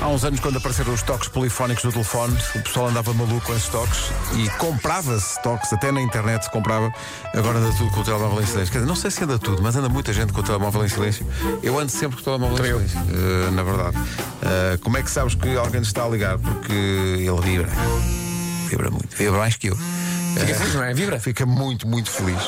Há 0.00 0.08
uns 0.08 0.24
anos, 0.24 0.38
quando 0.38 0.58
apareceram 0.58 0.94
os 0.94 1.02
toques 1.02 1.28
polifónicos 1.28 1.82
no 1.82 1.90
telefone, 1.90 2.36
o 2.54 2.60
pessoal 2.60 2.88
andava 2.88 3.12
maluco 3.12 3.40
com 3.46 3.52
esses 3.52 3.68
toques 3.68 3.98
e 4.36 4.48
comprava-se 4.50 5.42
toques, 5.42 5.72
até 5.72 5.90
na 5.90 6.00
internet 6.00 6.44
se 6.44 6.50
comprava. 6.50 6.92
Agora 7.34 7.58
anda 7.58 7.76
tudo 7.76 7.90
com 7.90 8.00
o 8.00 8.04
telemóvel 8.04 8.40
em 8.40 8.46
silêncio. 8.46 8.72
Quer 8.72 8.78
dizer, 8.78 8.88
não 8.88 8.94
sei 8.94 9.10
se 9.10 9.24
anda 9.24 9.38
tudo, 9.38 9.60
mas 9.60 9.74
anda 9.74 9.88
muita 9.88 10.12
gente 10.12 10.32
com 10.32 10.40
o 10.40 10.42
telemóvel 10.42 10.84
em 10.84 10.88
silêncio. 10.88 11.26
Eu 11.62 11.78
ando 11.78 11.90
sempre 11.90 12.16
com 12.16 12.22
o 12.22 12.24
telemóvel 12.24 12.80
em 12.80 12.88
silêncio, 12.88 13.00
uh, 13.00 13.50
na 13.50 13.62
verdade. 13.64 13.96
Uh, 13.96 14.78
como 14.82 14.96
é 14.96 15.02
que 15.02 15.10
sabes 15.10 15.34
que 15.34 15.56
alguém 15.56 15.82
está 15.82 16.04
a 16.04 16.08
ligar? 16.08 16.38
Porque 16.38 16.72
ele 16.72 17.40
vibra. 17.42 17.68
Vibra 18.68 18.90
muito. 18.90 19.16
Vibra 19.16 19.38
mais 19.38 19.56
que 19.56 19.68
eu. 19.68 19.76
Fica 19.76 20.54
feliz, 20.54 20.74
não 20.74 20.84
é? 20.84 20.94
Vibra? 20.94 21.18
Fica 21.18 21.44
muito, 21.44 21.88
muito 21.88 22.10
feliz. 22.10 22.42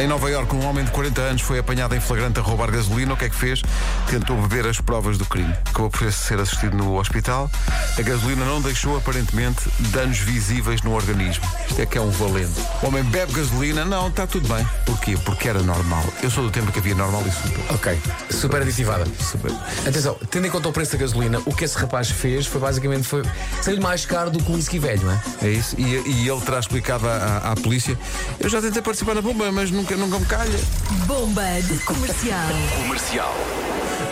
Em 0.00 0.06
Nova 0.06 0.30
Iorque, 0.30 0.54
um 0.54 0.64
homem 0.64 0.84
de 0.84 0.92
40 0.92 1.20
anos 1.20 1.42
foi 1.42 1.58
apanhado 1.58 1.92
em 1.92 1.98
flagrante 1.98 2.38
a 2.38 2.42
roubar 2.42 2.70
gasolina. 2.70 3.14
O 3.14 3.16
que 3.16 3.24
é 3.24 3.28
que 3.28 3.34
fez? 3.34 3.60
Tentou 4.08 4.40
beber 4.40 4.64
as 4.64 4.80
provas 4.80 5.18
do 5.18 5.24
crime. 5.24 5.52
Acabou 5.68 5.90
por 5.90 6.12
ser 6.12 6.38
assistido 6.38 6.76
no 6.76 6.96
hospital. 6.96 7.50
A 7.98 8.02
gasolina 8.02 8.44
não 8.44 8.62
deixou, 8.62 8.96
aparentemente, 8.96 9.68
danos 9.90 10.18
visíveis 10.18 10.82
no 10.82 10.94
organismo. 10.94 11.44
Isto 11.68 11.82
é 11.82 11.86
que 11.86 11.98
é 11.98 12.00
um 12.00 12.10
valente. 12.10 12.60
O 12.80 12.86
homem 12.86 13.02
bebe 13.02 13.32
gasolina? 13.32 13.84
Não, 13.84 14.06
está 14.06 14.24
tudo 14.24 14.46
bem. 14.46 14.64
Porquê? 14.86 15.16
Porque 15.24 15.48
era 15.48 15.60
normal. 15.64 16.04
Eu 16.22 16.30
sou 16.30 16.44
do 16.44 16.50
tempo 16.52 16.70
que 16.70 16.78
havia 16.78 16.94
normal 16.94 17.24
e 17.26 17.32
super. 17.32 17.74
Ok, 17.74 17.98
super 18.30 18.62
aditivada. 18.62 19.04
Super. 19.18 19.50
Atenção, 19.84 20.16
tendo 20.30 20.46
em 20.46 20.50
conta 20.50 20.68
o 20.68 20.72
preço 20.72 20.92
da 20.92 20.98
gasolina, 20.98 21.42
o 21.44 21.52
que 21.52 21.64
esse 21.64 21.76
rapaz 21.76 22.08
fez 22.08 22.46
foi 22.46 22.60
basicamente 22.60 23.02
foi 23.02 23.24
ser 23.60 23.80
mais 23.80 24.06
caro 24.06 24.30
do 24.30 24.40
que 24.40 24.52
um 24.52 24.54
whisky 24.54 24.78
velho, 24.78 25.02
não 25.02 25.12
é? 25.12 25.20
É 25.42 25.48
isso. 25.48 25.74
E, 25.76 25.82
e 25.82 26.28
ele 26.28 26.40
terá 26.42 26.60
explicado 26.60 27.08
à, 27.08 27.14
à, 27.14 27.52
à 27.52 27.56
polícia: 27.56 27.98
Eu 28.38 28.48
já 28.48 28.62
tentei 28.62 28.80
participar 28.80 29.14
na 29.14 29.22
bomba, 29.22 29.50
mas 29.50 29.72
nunca, 29.72 29.87
nunca 29.96 30.18
me 30.18 30.26
calha. 30.26 30.58
Bomba 31.06 31.42
de 31.62 31.78
comercial. 31.80 32.48
Comercial. 32.82 33.34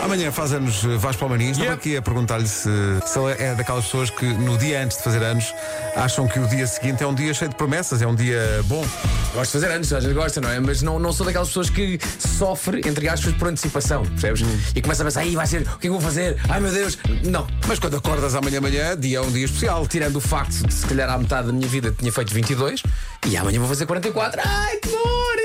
Amanhã 0.03 0.31
faz 0.31 0.53
anos 0.53 0.83
eh, 0.83 0.95
Vasco 0.97 1.19
Palmeirinho. 1.21 1.51
Estava 1.51 1.69
Yep. 1.71 1.79
aqui 1.79 1.97
a 1.97 2.01
perguntar-lhe 2.01 2.47
se, 2.47 2.69
se 3.05 3.19
ele 3.19 3.31
é 3.43 3.55
daquelas 3.55 3.85
pessoas 3.85 4.09
que 4.09 4.25
no 4.25 4.57
dia 4.57 4.83
antes 4.83 4.97
de 4.97 5.03
fazer 5.03 5.23
anos 5.23 5.53
acham 5.95 6.27
que 6.27 6.39
o 6.39 6.47
dia 6.47 6.67
seguinte 6.67 7.03
é 7.03 7.07
um 7.07 7.13
dia 7.15 7.33
cheio 7.33 7.49
de 7.49 7.55
promessas, 7.57 8.01
é 8.01 8.07
um 8.07 8.13
dia 8.15 8.39
bom. 8.65 8.85
Gosto 9.33 9.51
de 9.57 9.59
fazer 9.59 9.71
anos, 9.73 9.91
a 9.91 9.99
gente 9.99 10.13
gosta, 10.13 10.39
não 10.39 10.49
é? 10.49 10.59
Mas 10.59 10.81
não, 10.81 10.99
não 10.99 11.11
sou 11.11 11.25
daquelas 11.25 11.47
pessoas 11.49 11.69
que 11.69 11.99
sofre, 12.19 12.81
entre 12.87 13.09
aspas, 13.09 13.33
por 13.33 13.47
antecipação, 13.47 14.03
percebes? 14.03 14.41
E 14.75 14.81
começa 14.81 15.01
a 15.03 15.05
pensar, 15.05 15.21
aí 15.21 15.35
vai 15.35 15.47
ser, 15.47 15.61
o 15.61 15.65
que 15.65 15.69
é 15.69 15.77
que 15.81 15.87
eu 15.87 15.93
vou 15.93 16.01
fazer? 16.01 16.37
Ai 16.47 16.59
meu 16.59 16.71
Deus, 16.71 16.97
não. 17.25 17.47
Mas 17.67 17.79
quando 17.79 17.97
acordas 17.97 18.35
amanhã 18.35 18.59
amanhã, 18.59 18.95
dia 18.95 19.17
é 19.17 19.21
um 19.21 19.31
dia 19.31 19.45
especial. 19.45 19.87
Tirando 19.87 20.17
o 20.17 20.21
facto 20.21 20.65
de 20.67 20.73
se 20.73 20.85
calhar 20.85 21.09
à 21.09 21.17
metade 21.17 21.47
da 21.47 21.53
minha 21.53 21.67
vida 21.67 21.91
tinha 21.97 22.11
feito 22.11 22.33
22 22.33 22.83
e 23.27 23.35
amanhã 23.35 23.59
vou 23.59 23.67
fazer 23.67 23.85
44. 23.85 24.41
Ai, 24.43 24.77
que 24.77 24.89
dor! 24.89 25.36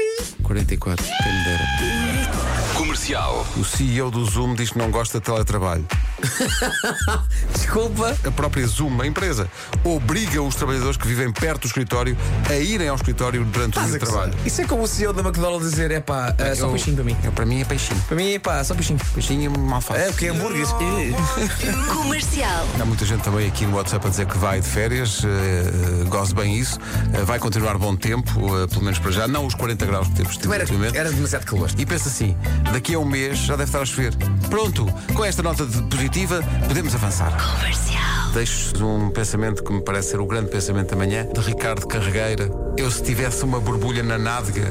44, 0.43 1.05
quem 1.05 1.33
me 1.33 1.45
dera. 1.45 2.75
Comercial. 2.75 3.47
O 3.57 3.65
CEO 3.65 4.11
do 4.11 4.25
Zoom 4.25 4.55
diz 4.55 4.71
que 4.71 4.79
não 4.79 4.91
gosta 4.91 5.19
de 5.19 5.25
teletrabalho. 5.25 5.87
Desculpa. 7.55 8.17
A 8.27 8.31
própria 8.31 8.67
Zoom, 8.67 9.01
a 9.01 9.07
empresa, 9.07 9.49
obriga 9.85 10.41
os 10.43 10.55
trabalhadores 10.55 10.97
que 10.97 11.07
vivem 11.07 11.33
perto 11.33 11.63
do 11.63 11.67
escritório 11.67 12.17
a 12.49 12.55
irem 12.55 12.89
ao 12.89 12.97
escritório 12.97 13.45
durante 13.45 13.79
o 13.79 13.83
dia 13.83 13.93
de 13.93 13.99
trabalho. 13.99 14.35
Isso 14.45 14.61
é 14.61 14.65
como 14.67 14.83
o 14.83 14.87
CEO 14.87 15.13
da 15.13 15.23
McDonald's 15.23 15.71
dizer, 15.71 15.91
é 15.91 16.01
pá, 16.01 16.35
é 16.39 16.55
só 16.55 16.67
Eu- 16.67 16.71
peixinho 16.73 16.97
para 16.97 17.05
mim. 17.05 17.17
É, 17.25 17.31
para 17.31 17.47
mim 17.47 17.61
é 17.61 17.65
peixinho. 17.65 18.01
Para 18.07 18.17
mim, 18.17 18.33
é 18.35 18.39
pá, 18.39 18.63
só 18.65 18.75
peixinho. 18.75 18.99
Peixinho 19.15 19.51
mal 19.59 19.81
fácil. 19.81 20.03
É, 20.03 20.07
porque 20.09 20.27
é 20.27 20.31
hambúrgueres. 20.31 20.69
Comercial. 21.93 22.67
Há 22.81 22.85
muita 22.85 23.05
gente 23.05 23.23
também 23.23 23.47
aqui 23.49 23.67
no 23.67 23.77
WhatsApp 23.77 24.07
a 24.07 24.11
dizer 24.11 24.27
que 24.27 24.39
vai 24.39 24.61
de 24.61 24.67
férias, 24.69 25.21
uh, 25.25 26.09
gosto 26.09 26.35
bem 26.35 26.57
isso, 26.59 26.79
Eh, 27.15 27.25
vai 27.25 27.39
continuar 27.39 27.77
bom 27.79 27.95
tempo, 27.97 28.31
eh, 28.63 28.67
pelo 28.67 28.83
menos 28.83 28.99
para 28.99 29.11
já, 29.11 29.29
não 29.29 29.45
os 29.47 29.55
40 29.55 29.85
graus 29.87 30.09
que 30.09 30.15
temos 30.15 30.37
tido 30.37 30.53
era, 30.53 30.63
ultimamente. 30.65 30.97
era 30.97 31.11
demasiado 31.13 31.45
calor. 31.45 31.71
E 31.77 31.85
pensa 31.85 32.09
assim, 32.09 32.37
daqui 32.73 32.95
a 32.95 32.99
um 32.99 33.05
mês 33.05 33.39
já 33.39 33.55
deve 33.55 33.69
estar 33.69 33.81
a 33.81 33.85
chover. 33.87 34.15
Pronto, 34.49 34.87
com 35.15 35.25
esta 35.25 35.43
nota 35.43 35.67
de 35.67 35.83
positiva, 36.13 36.43
podemos 36.69 36.95
avançar. 36.95 37.33
Comercial. 37.57 38.33
Deixo-vos 38.35 38.81
um 38.83 39.11
pensamento 39.11 39.65
que 39.65 39.73
me 39.73 39.81
parece 39.81 40.11
ser 40.11 40.21
o 40.21 40.27
grande 40.27 40.51
pensamento 40.51 40.91
da 40.91 40.97
manhã, 40.97 41.27
de 41.27 41.41
Ricardo 41.41 41.87
Carregueira. 41.87 42.51
Eu, 42.77 42.91
se 42.91 43.03
tivesse 43.03 43.43
uma 43.45 43.59
borbulha 43.59 44.03
na 44.03 44.19
nádega, 44.19 44.71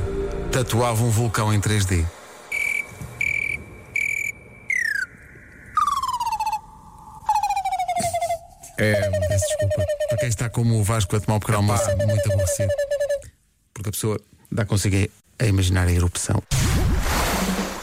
tatuava 0.52 1.04
um 1.04 1.10
vulcão 1.10 1.52
em 1.52 1.60
3D. 1.60 2.06
É, 8.78 9.10
Peço 9.28 9.48
desculpa. 9.48 9.84
Para 10.10 10.18
quem 10.20 10.30
está 10.30 10.48
como 10.48 10.80
o 10.80 10.84
Vasco 10.84 11.16
a 11.16 11.20
tomar 11.20 11.38
um 11.38 11.40
pequeno 11.40 11.58
almoço, 11.58 11.86
muito 12.06 12.32
aborrecido. 12.32 12.72
Porque 13.74 13.90
a 13.90 13.92
pessoa 13.92 14.22
dá 14.52 14.64
consigo 14.64 15.10
a 15.40 15.46
imaginar 15.46 15.88
a 15.88 15.92
erupção. 15.92 16.42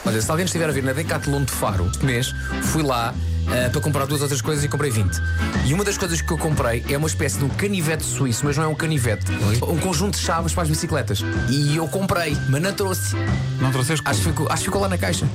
Olha, 0.06 0.22
se 0.22 0.30
alguém 0.30 0.46
estiver 0.46 0.68
a 0.68 0.72
vir 0.72 0.84
na 0.84 0.92
Decathlon 0.92 1.44
de 1.44 1.52
Faro 1.52 1.88
este 1.88 2.04
mês, 2.04 2.32
fui 2.62 2.82
lá 2.82 3.12
eh, 3.52 3.68
para 3.68 3.80
comprar 3.80 4.06
duas 4.06 4.20
outras 4.22 4.40
coisas 4.40 4.64
e 4.64 4.68
comprei 4.68 4.90
20. 4.90 5.20
E 5.64 5.74
uma 5.74 5.84
das 5.84 5.96
coisas 5.96 6.20
que 6.20 6.30
eu 6.32 6.38
comprei 6.38 6.84
é 6.88 6.96
uma 6.96 7.06
espécie 7.08 7.38
de 7.38 7.44
um 7.44 7.48
canivete 7.48 8.04
suíço, 8.04 8.44
mas 8.44 8.56
não 8.56 8.64
é 8.64 8.66
um 8.68 8.74
canivete. 8.74 9.26
Um 9.62 9.78
conjunto 9.78 10.16
de 10.18 10.24
chaves 10.24 10.52
para 10.52 10.64
as 10.64 10.68
bicicletas. 10.68 11.20
E 11.48 11.76
eu 11.76 11.88
comprei, 11.88 12.36
mas 12.48 12.60
não 12.62 12.72
trouxe. 12.72 13.16
Não 13.60 13.70
trouxeste 13.70 14.02
Acho 14.04 14.20
que 14.20 14.26
ficou, 14.28 14.46
acho 14.48 14.58
que 14.58 14.64
ficou 14.64 14.80
lá 14.80 14.88
na 14.88 14.98
caixa. 14.98 15.28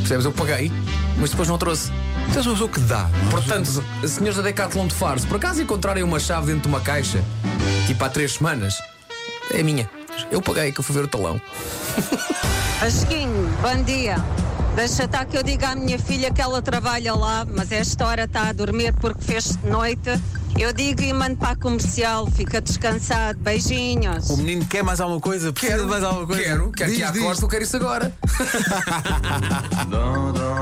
Percebes? 0.00 0.24
Eu 0.24 0.32
paguei, 0.32 0.70
mas 1.18 1.30
depois 1.30 1.48
não 1.48 1.58
trouxe. 1.58 1.90
Tens 2.32 2.46
uma 2.46 2.52
pessoa 2.52 2.70
que 2.70 2.80
dá. 2.80 3.08
não? 3.22 3.30
Portanto, 3.30 3.84
senhores 4.06 4.36
da 4.36 4.42
Decathlon 4.42 4.86
de 4.86 4.94
Faro, 4.94 5.18
se 5.18 5.26
por 5.26 5.36
acaso 5.36 5.62
encontrarem 5.62 6.02
uma 6.02 6.18
chave 6.18 6.46
dentro 6.46 6.62
de 6.62 6.68
uma 6.68 6.80
caixa, 6.80 7.22
tipo 7.86 8.04
há 8.04 8.08
três 8.08 8.34
semanas, 8.34 8.74
é 9.50 9.62
minha. 9.62 9.88
Eu 10.30 10.40
paguei, 10.40 10.72
que 10.72 10.80
eu 10.80 10.84
fui 10.84 10.94
ver 10.94 11.04
o 11.04 11.08
talão. 11.08 11.40
Vasquinho, 12.80 13.48
bom 13.62 13.82
dia. 13.84 14.16
Deixa 14.74 15.04
estar 15.04 15.24
que 15.24 15.38
eu 15.38 15.42
diga 15.42 15.68
à 15.68 15.76
minha 15.76 15.98
filha 15.98 16.32
que 16.32 16.42
ela 16.42 16.60
trabalha 16.60 17.14
lá, 17.14 17.46
mas 17.48 17.70
esta 17.70 18.06
hora 18.06 18.24
está 18.24 18.48
a 18.48 18.52
dormir 18.52 18.92
porque 18.94 19.22
fez 19.22 19.56
noite. 19.62 20.20
Eu 20.58 20.72
digo 20.72 21.02
e 21.02 21.12
mando 21.12 21.36
para 21.36 21.50
a 21.50 21.56
comercial, 21.56 22.28
fica 22.30 22.60
descansado. 22.60 23.38
Beijinhos. 23.38 24.30
O 24.30 24.36
menino 24.36 24.64
quer 24.66 24.82
mais 24.82 25.00
alguma 25.00 25.20
coisa? 25.20 25.52
Precisa 25.52 25.78
de 25.78 25.86
mais 25.86 26.02
alguma 26.02 26.26
coisa? 26.26 26.42
Quero, 26.42 26.72
quero 26.72 26.92
Diz, 26.92 27.10
que 27.10 27.20
costa, 27.20 27.44
eu 27.44 27.48
quero 27.48 27.64
isso 27.64 27.76
agora. 27.76 28.12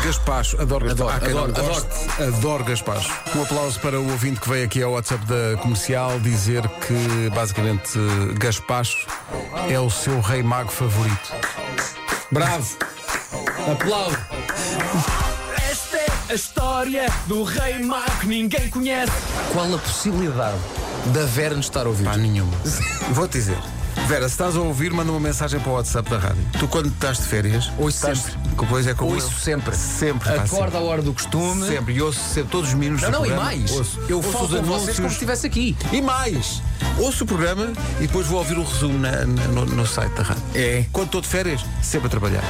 De 0.00 0.06
Gaspacho, 0.08 0.60
adoro 0.60 0.90
Adoro, 0.90 1.20
quem 1.20 1.34
não 1.34 1.44
adoro, 1.44 1.66
goste. 1.66 2.22
adoro 2.22 2.64
Gaspacho. 2.64 3.10
Um 3.34 3.42
aplauso 3.42 3.80
para 3.80 3.98
o 3.98 4.10
ouvinte 4.10 4.40
que 4.40 4.48
veio 4.48 4.64
aqui 4.66 4.82
ao 4.82 4.92
WhatsApp 4.92 5.24
da 5.26 5.56
comercial 5.62 6.18
dizer 6.20 6.62
que 6.68 7.30
basicamente 7.34 7.98
Gaspacho 8.38 9.06
é 9.70 9.78
o 9.78 9.88
seu 9.90 10.20
rei 10.20 10.42
mago 10.42 10.70
favorito. 10.70 11.32
Bravo. 12.30 12.76
Aplaudo. 13.72 14.18
Esta 15.70 15.96
é 15.96 16.06
a 16.30 16.34
história 16.34 17.06
do 17.26 17.42
rei 17.42 17.78
mago 17.78 18.10
que 18.20 18.26
ninguém 18.26 18.68
conhece. 18.68 19.12
Qual 19.52 19.74
a 19.74 19.78
possibilidade 19.78 20.58
da 21.06 21.24
Vera 21.24 21.54
nos 21.54 21.66
estar 21.66 21.86
a 21.86 21.88
ouvir? 21.88 22.04
Pá, 22.04 22.16
nenhuma. 22.16 22.52
Vou-te 23.10 23.32
dizer. 23.38 23.58
Vera, 24.08 24.28
se 24.28 24.34
estás 24.34 24.54
a 24.56 24.60
ouvir, 24.60 24.92
manda 24.92 25.10
uma 25.10 25.20
mensagem 25.20 25.58
para 25.60 25.70
o 25.70 25.74
WhatsApp 25.76 26.10
da 26.10 26.18
rádio. 26.18 26.44
Tu, 26.58 26.68
quando 26.68 26.88
estás 26.88 27.16
de 27.18 27.22
férias, 27.24 27.70
Ouço 27.78 27.96
estás, 27.96 28.18
sempre. 28.18 28.66
Pois 28.68 28.86
é 28.86 28.92
como 28.94 29.12
Ouço 29.14 29.28
eu. 29.28 29.30
sempre. 29.38 29.74
Sempre. 29.74 30.28
Acorda 30.34 30.78
à 30.78 30.80
hora 30.82 31.00
do 31.00 31.12
costume. 31.14 31.66
sempre. 31.66 31.94
E 31.94 32.02
ouço 32.02 32.20
sempre 32.20 32.50
todos 32.50 32.68
os 32.70 32.74
minutos 32.74 33.02
Não, 33.04 33.10
não, 33.10 33.20
e 33.24 33.28
programa. 33.28 33.44
mais. 33.50 33.70
Ouço. 33.70 34.00
Eu 34.08 34.16
Ouço 34.18 34.30
falo 34.30 34.44
os 34.44 34.50
com 34.50 34.56
vocês 34.62 34.66
anúncios. 34.74 34.96
como 34.96 35.08
se 35.08 35.14
estivesse 35.14 35.46
aqui. 35.46 35.76
E 35.92 36.02
mais, 36.02 36.62
ouço 36.98 37.24
o 37.24 37.26
programa 37.26 37.72
e 37.98 38.06
depois 38.06 38.26
vou 38.26 38.38
ouvir 38.38 38.58
o 38.58 38.62
resumo 38.64 38.98
na- 38.98 39.24
na- 39.24 39.48
no, 39.48 39.64
no 39.64 39.86
site 39.86 40.12
da 40.12 40.22
rádio. 40.22 40.42
É. 40.54 40.84
Quando 40.92 41.06
estou 41.06 41.20
de 41.22 41.28
férias, 41.28 41.64
sempre 41.82 42.08
a 42.08 42.10
trabalhar. 42.10 42.44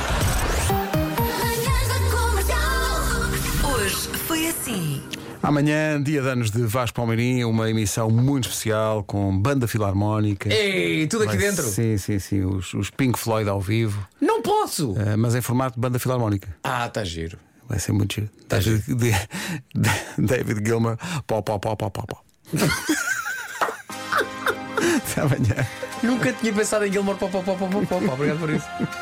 Hoje 3.63 3.97
foi 4.27 4.49
assim. 4.49 5.03
Amanhã, 5.47 6.03
dia 6.03 6.23
de 6.23 6.29
anos 6.29 6.51
de 6.51 6.63
Vasco 6.63 6.97
Palmeirinho, 6.97 7.51
uma 7.51 7.69
emissão 7.69 8.09
muito 8.11 8.49
especial 8.49 9.05
com 9.05 9.37
banda 9.39 9.69
filarmónica. 9.69 10.49
Ei, 10.53 11.07
tudo 11.07 11.25
aqui 11.25 11.37
Vai- 11.37 11.47
dentro. 11.51 11.65
Sim, 11.65 11.99
sim, 11.99 12.19
sim. 12.19 12.45
Os, 12.45 12.73
os 12.73 12.89
Pink 12.91 13.19
Floyd 13.19 13.49
ao 13.49 13.61
vivo, 13.61 14.07
Não 14.21 14.41
posso. 14.41 14.95
eh, 14.99 15.17
mas 15.17 15.35
em 15.35 15.43
formato 15.43 15.75
de 15.75 15.81
banda 15.81 15.99
filarmónica. 15.99 16.49
Ah, 16.65 16.87
está 16.87 17.05
giro. 17.05 17.39
Vai 17.69 17.79
ser 17.79 17.93
muito 17.93 18.15
giro. 18.15 18.31
David, 18.49 18.83
de- 18.87 18.95
de- 19.75 19.91
David 20.27 20.67
Gilmer, 20.67 20.97
pó, 21.27 21.43
pó, 21.43 21.59
pó, 21.59 21.77
pó, 21.77 21.91
pó, 21.91 22.03
pó. 22.07 22.23
Até 24.97 25.21
amanhã. 25.21 25.67
Nunca 26.03 26.33
tinha 26.33 26.53
pensado 26.53 26.85
em 26.87 26.93
Gilmore. 26.93 27.19
Pó, 27.19 27.29
pó, 27.29 27.41
pó, 27.43 27.55
pó, 27.55 27.69
pó. 27.69 28.13
Obrigado 28.13 28.39
por 28.39 28.51
isso. 28.51 28.67